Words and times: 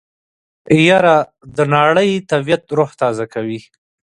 يره 0.87 1.17
د 1.55 1.57
ناړۍ 1.73 2.11
طبعيت 2.31 2.63
روح 2.77 2.91
تازه 3.01 3.25
کوي. 3.33 3.59